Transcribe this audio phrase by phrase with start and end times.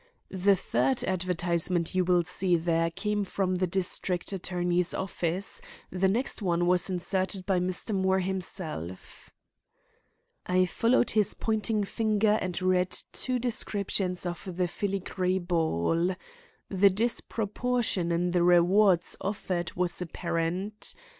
[0.31, 6.41] "The third advertisement you will see there came from the district attorney's office; the next
[6.41, 7.93] one was inserted by Mr.
[7.93, 9.29] Moore himself."
[10.47, 16.15] I followed his pointing finer and read two descriptions of the filigree ball.
[16.67, 20.95] The disproportion in the rewards offered was apparent.